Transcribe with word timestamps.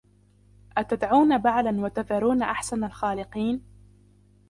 أتدعون 0.77 1.37
بعلا 1.37 1.81
وتذرون 1.81 2.41
أحسن 2.43 2.83
الخالقين 2.83 3.61